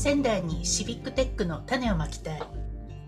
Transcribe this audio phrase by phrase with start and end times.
[0.00, 2.40] 仙台にシビックテックの種をまきたい。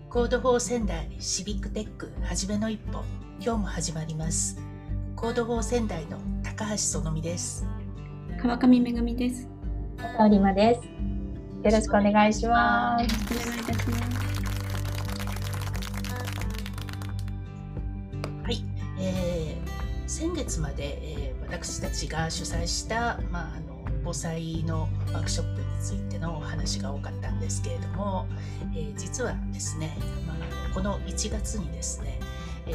[0.09, 3.01] コード4仙台シビックテックはじめの一歩。
[3.39, 4.59] 今日も始まります。
[5.15, 7.65] コード4仙台の高橋そのみです。
[8.41, 9.47] 川上めぐみです。
[9.95, 10.87] 高里真です。
[11.63, 13.05] よろしくお願いします。
[13.33, 14.03] お願いいたします。
[18.43, 18.65] はい、
[18.99, 26.10] えー、先月まで、えー、私たちが主催した、まあ、あの防災のワークショップについて
[26.61, 28.27] 話が多かったんですけれども、
[28.75, 29.97] えー、実はですね、
[30.27, 32.19] まあ、この1月にですね、
[32.67, 32.73] え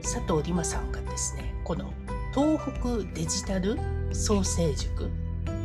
[0.00, 1.92] ー、佐藤里真さんがですねこの
[2.32, 3.76] 東北デジタル
[4.12, 5.10] 創生塾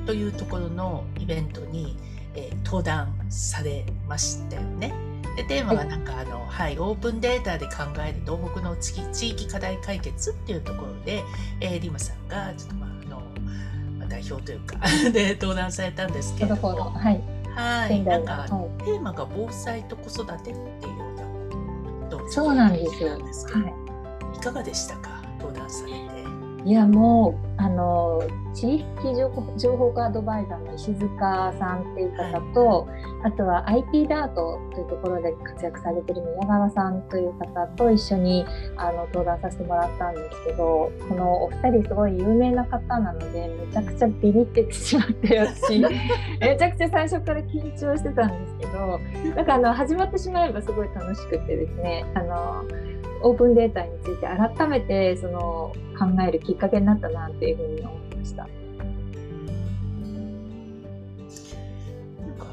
[0.07, 1.95] というところのイベントに、
[2.33, 4.93] えー、登壇されましたよね。
[5.37, 7.73] でテーマがなんかあの、はい、オープンデータで考
[8.05, 11.23] える東北の地域課題解決っていうところで、
[11.61, 13.00] えー、リマさんがちょっとまあ
[14.11, 14.75] 代表というか
[15.11, 16.91] で登壇されたんですけども。
[16.91, 17.21] はい。
[17.55, 18.03] はい。
[18.03, 21.05] なんか、はい、テーマが防災と子育てっていうよ
[22.09, 23.17] うなそうなんですよ、は
[24.33, 25.21] い、いかがでしたか？
[25.39, 25.97] 登壇されて
[26.63, 28.21] いやもうあの
[28.53, 38.45] 地域情報情報化アドバイザーの石塚さんっていう方と、はい、あとは IP ダートというところで活躍されてる宮川さんという方と一緒に
[38.75, 45.79] あの登壇させてもらったんですけどこのお二人すごい有名な方なのでめちゃくちゃビビってしまってよし
[46.41, 48.99] めちゃくちゃ最初から緊張してたんですけど
[49.35, 52.63] なんかあの始まってしまえばすごい楽しくてですねあの
[53.23, 58.43] オープンデータについて改めてその考えるきっかけになったなっていうふうに思いました。
[58.43, 58.49] な
[62.27, 62.47] んか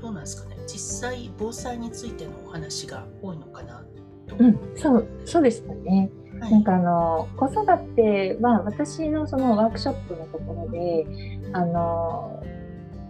[0.00, 0.56] どうなんですかね。
[0.66, 3.84] 実際防災についてのお話が多いのかな
[4.38, 6.10] うん、そうそうでしたね。
[6.40, 7.64] はい、なんかあの子育
[7.96, 11.06] ては私のそのワークショップのところで
[11.52, 12.42] あの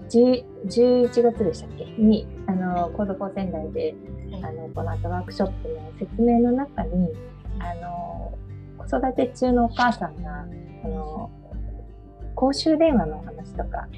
[0.08, 1.84] 11月でしたっけ？
[2.00, 3.94] にあの Code for 仙台で
[4.42, 7.08] あのこの後ワークショップの説明の中に
[7.58, 8.38] あの
[8.78, 10.46] 子育て中のお母さんが
[10.84, 11.30] あの
[12.34, 13.88] 公衆電話の話とか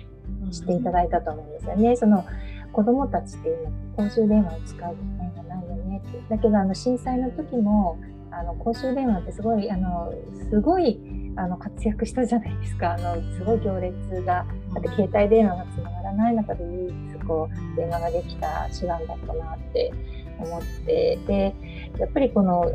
[0.50, 1.96] していただいたと思うんですよね。
[1.96, 2.24] その
[2.72, 3.48] 子供たちって
[3.96, 6.22] 今公衆電話を使う機会がないよねって。
[6.28, 7.98] だけどあの震災の時も
[8.30, 10.12] あの公衆電話ってすごいあの
[10.50, 11.00] すごい
[11.36, 12.94] あの活躍したじゃないですか。
[12.94, 19.92] あのすごい行列があって携帯電話がつながらない中で唯一こう電話ができた手段だったなって
[20.42, 21.54] 思ってで
[21.98, 22.72] やっぱりこの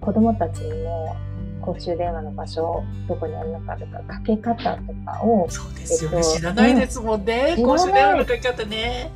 [0.00, 1.16] 子どもたちにも
[1.62, 9.10] 公衆電話の場所どこにあるのかとかかけ方とかをそうですよね、えっと、知らないですもんね、公衆電話のかけ方ね。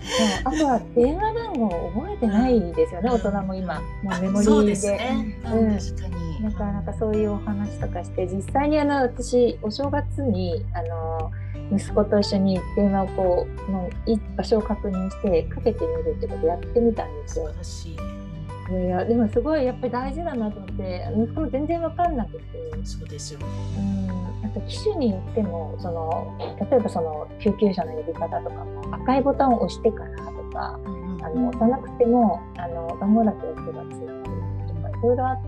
[0.45, 6.17] あとは電話番号を覚えてないですよね、大人も今もうメモリーで、ね、うん、確かに。
[6.43, 11.33] なかなかそういうお話とかして実際にあの私お正月にあの
[11.73, 13.91] 息子と一緒に電話をこうの
[14.37, 17.51] 場所を確認してかけてみるってことやってみたんですよ。
[17.51, 18.26] い
[18.75, 22.41] やいやでもすごいやっぱり大事だなと思って息子も全然分かんなくて。
[22.85, 24.45] そうですよ、うん。
[24.45, 26.37] あと機種によってもその
[26.71, 34.25] 例えばその救急車の呼び方とかも赤いボタンを押してからとか、うん、あの押さなくてもあの番号だけ押せばつながる
[34.69, 35.43] とかいろいろあっ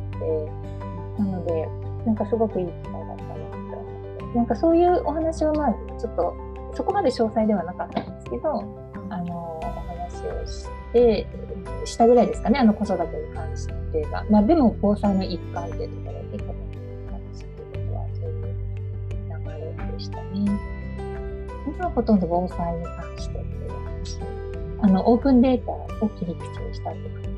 [1.17, 1.69] てなので
[2.07, 3.45] なんかすごくいい機会だったなって
[3.77, 4.39] 思って。
[4.39, 6.35] なんかそういうお話はまあちょっと
[6.75, 8.51] そこまで詳細ではなかったんですけど
[9.11, 10.78] あのお話をして
[11.85, 14.25] したぐらいですかね、あの子育てに関してが。
[14.31, 18.45] まあ、でも防災の一環っていうところで、子育てに関してということは、そういう
[19.45, 20.23] 流れでしたね。
[21.67, 24.19] 今はほとんど防災に関してっていう話。
[24.81, 27.37] あの、オープンデータを切り口にしたってことですね。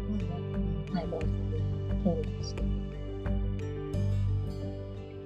[0.92, 1.18] はい、防
[2.04, 2.62] 災にして。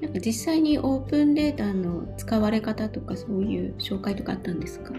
[0.01, 4.93] なんか実際にオープンデータの使われ方とかそういう紹介とかあったんですか？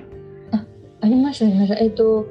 [0.52, 0.66] あ
[1.02, 1.78] ありましたね。
[1.80, 2.26] えっ、と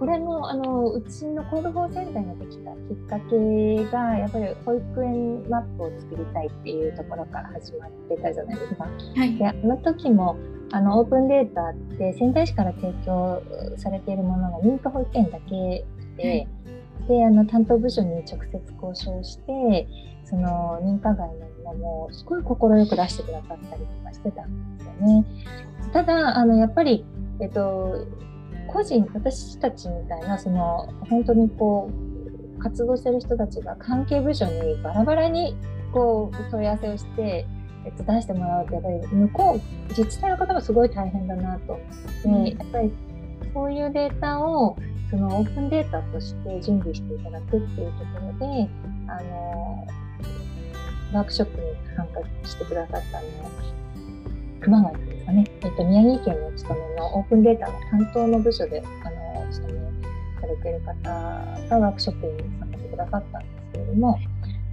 [0.00, 8.88] これもあのうちのコードフォーセンターができたきっかけがやっぱり保育園マップを作りたいっていうところから始まってたじゃないですか。
[9.14, 10.38] はい、であの時も
[10.72, 13.42] あのオープンデータって仙台市から提供
[13.76, 15.84] されているものが認可保育園だけ
[16.16, 16.48] ではい、
[17.06, 18.38] であの担当部署に直接
[18.82, 19.86] 交渉して
[20.24, 22.56] その認可外のものもすごい快
[22.88, 25.24] く出してくださったりとかしてたんですよね。
[25.92, 27.04] ただあのやっぱり
[27.40, 28.06] えっと
[28.72, 31.90] 個人私たちみたいなその本当にこ
[32.56, 35.56] う活動してる人たちが関係部署にバラバラに
[35.92, 37.46] こう問い合わせをして、
[37.84, 41.80] えっと、出してもらうとやっぱり向こう自治体の方もすごい大変だなと。
[42.24, 42.92] でやっぱり
[43.52, 44.76] そういうデータを
[45.10, 48.70] そのオープンデータとして準備していただくっていうところで
[49.08, 49.86] あの
[51.12, 53.26] ワークショップに参加してくださったの
[54.60, 59.80] 熊谷ですかね、えっと、宮城県のお勤めのオープンデータの担当の部署であのお勤め
[60.40, 60.94] されている方
[61.70, 64.18] がワークショップに参加してくださったんですけれども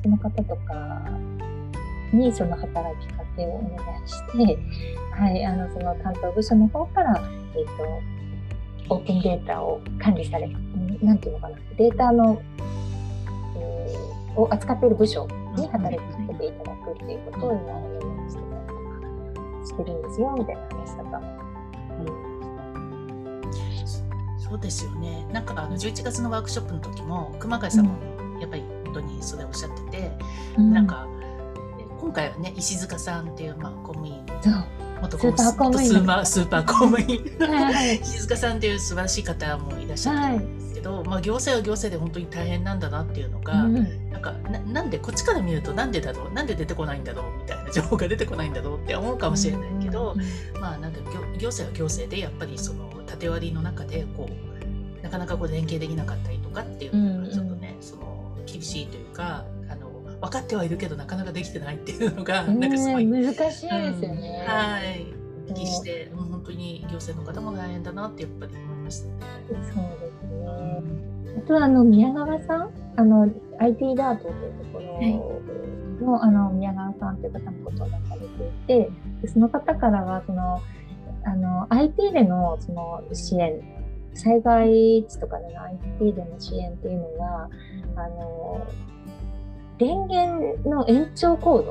[0.04, 1.10] その方とか
[2.14, 4.58] にその働きかけをお願いして、
[5.12, 7.22] はい、あのその担当部署の方から、
[7.56, 7.66] えっ
[8.88, 10.48] と、オープンデータを管理され
[11.02, 12.42] なんていうのかなデータの、
[13.58, 18.57] えー、を扱っている部署に働きかけていただくっていうことを今お願いしてたりとか
[19.68, 21.22] してるんですよみたいな話とか。
[24.50, 25.28] そうですよね。
[25.34, 27.98] なんかあの11月のワークショップの時も熊谷さんも
[28.40, 30.12] やっぱり本当にそれおっしゃってて、
[30.58, 31.06] うん、なんか
[32.00, 34.26] 今回はね石塚さんっていう、まあ、公務員。
[35.02, 35.90] 元スーパー公務員。
[36.26, 37.26] スーパー公務員。
[38.02, 50.16] 石塚さんっていう素晴らしい方もいらっしゃるんですけど、はい、まあ、行政は行政で本当に大変なんだなっていうのが、うん、なんかななんでこっちから見るとなんでだろうなんで出てこないんだろうみたいな 情報が出てこないんだろうって思うかもしれないけど、
[50.56, 51.00] うん、まあなんか
[51.38, 64.46] 行政は行政でやっぱりその縦割りの中でこうなかなかこう連携できなかったりとかっていうのがちょっとね、その厳しいというかあの分かってはいるけどなかなかできてないっていうのが、なんかすごい難しいですよね。
[64.48, 65.06] うん、はい
[65.50, 69.14] お聞きして、うん、本当に行政の方も大変だなってやっぱり思いましたね。
[69.50, 71.17] そうですね。
[71.38, 73.30] あとはあの宮川さん、あの
[73.60, 78.28] IT ダートというところの、はい、あの宮川さんという方もご登壇されてい
[78.68, 78.90] て、
[79.22, 80.62] でその方からはその
[81.24, 83.62] あの IT でのその支援
[84.14, 87.50] 災害地とかでの IT での支援っていうのが
[87.96, 88.68] あの
[89.78, 91.66] 電源の延長コー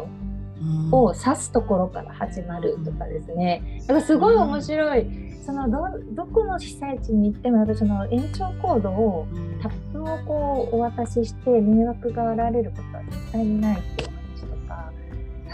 [0.91, 3.81] ドを指すところから始まるとかですね。
[3.81, 5.26] だからすごい面白い。
[5.47, 5.79] そのど
[6.11, 9.29] どこの被災地に行ってもやっぱその延長コードを
[9.63, 14.93] タップをこうお渡しして迷惑が現れることは絶対にないっていう話とか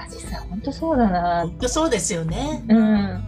[0.09, 2.65] 実際本当そうだな本当そうですよね。
[2.69, 3.25] うん。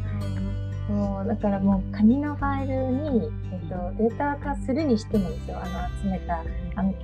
[0.89, 6.43] そうだからもう紙のファイルに、えっと、データ化するにしてもですよあの集めた
[6.77, 6.95] あの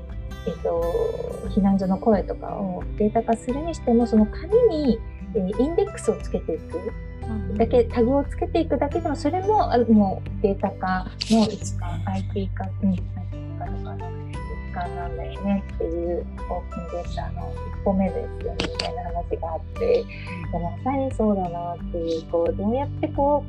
[0.46, 0.80] えっと、
[1.50, 4.98] 避難所の声とかをデータ化するにしてもその紙に、
[5.34, 6.78] えー、インデックスをつけていく
[7.56, 13.02] だけタグをつけていくだけでもそれもあもうデータ化の一環 IT 化、うん、IT
[13.58, 15.64] 化とかの一環なんだよね。
[15.74, 18.58] っていうオープンデータの一歩目ですよね。
[18.60, 20.04] みたいな話があって
[20.52, 23.44] まさにそうだなっていうこうどうやってこ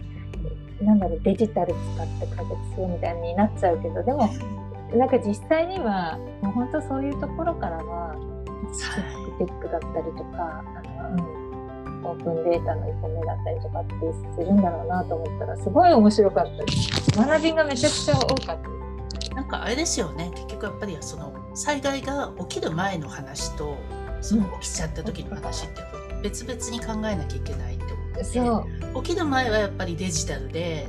[0.81, 4.29] うなんだろうデジタル使って解決するみたいになっちゃうけどでも
[4.93, 8.15] なんか実際にはもう本当そういうところからは
[9.37, 11.40] テックだったりとか、あのうん、
[12.03, 13.93] オープンデータの一歩目だったりとかって
[14.35, 17.11] するんだろうなと思ったらすごい面白かったです。
[17.17, 18.57] 学びがめちゃくちゃ多かっ
[19.27, 19.35] た。
[19.35, 20.31] なんかあれですよね。
[20.35, 23.75] 結局やっぱりその災害が起きる前の話と
[24.21, 25.81] その起きちゃった時の話って
[26.21, 27.83] 別々に考えなきゃいけないって
[28.39, 28.63] 思っ
[28.93, 29.01] て。
[29.01, 30.87] 起きる前はやっぱりデジタルで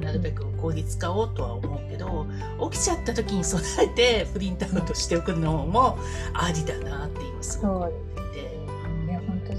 [0.00, 2.26] なるべく効率化をとは思うけど
[2.70, 5.98] 起きちゃった時に備えてプリントアウトしておくのも
[6.34, 7.92] ありだなって今すごく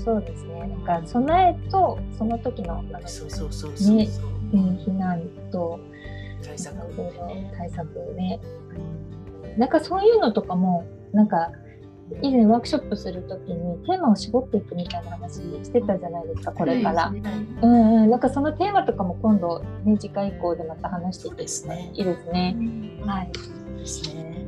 [0.04, 0.60] そうですね。
[0.60, 3.96] なんか備えとその時のそうそうそうそう。
[3.96, 4.08] ね、
[4.52, 5.22] 避難
[5.52, 5.80] と
[6.44, 7.54] 対策ね。
[7.58, 8.40] 対策ね。
[9.58, 11.52] なんかそういうのとかもなんか
[12.22, 17.08] 以前ワークショップするときにテーマを絞っていくみたいな話してたじゃないですかこれから、
[17.62, 21.92] うんうん、なんかそのテーマとかも今度ね次回以降でまた話していいですね。
[21.94, 22.56] いいですね、
[23.06, 23.32] はい。
[23.80, 24.48] ですね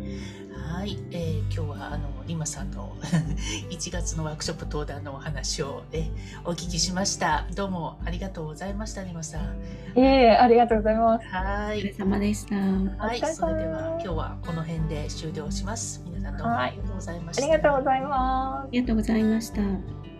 [0.76, 2.96] はい、えー、今日はあのリマさんの
[3.72, 6.12] 1月のワークショップ登壇のお話を、ね、
[6.44, 7.48] お聞きしました。
[7.56, 9.56] どうもありがとうございました、リマさん。
[9.96, 11.28] ええー、ありがとうございます。
[11.28, 11.78] はい。
[11.78, 12.56] お疲れ様でした。
[12.58, 16.04] はい、それでは今日はこの辺で終了します。
[16.06, 17.44] 皆さんどうもありがとうございました。
[17.44, 18.68] ありがとうございます。
[18.68, 20.15] ありがとうございました。